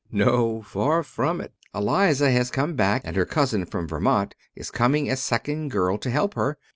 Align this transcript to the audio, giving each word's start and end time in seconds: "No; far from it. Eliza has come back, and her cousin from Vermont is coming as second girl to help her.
"No; 0.11 0.63
far 0.63 1.03
from 1.03 1.39
it. 1.41 1.53
Eliza 1.75 2.31
has 2.31 2.49
come 2.49 2.73
back, 2.73 3.03
and 3.05 3.15
her 3.15 3.23
cousin 3.23 3.67
from 3.67 3.87
Vermont 3.87 4.33
is 4.55 4.71
coming 4.71 5.07
as 5.11 5.21
second 5.21 5.69
girl 5.69 5.99
to 5.99 6.09
help 6.09 6.33
her. 6.33 6.57